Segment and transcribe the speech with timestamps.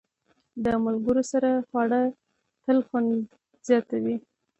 [0.63, 2.01] د ملګرو سره خواړه
[2.63, 3.09] تل خوند
[3.67, 4.15] زیاتوي.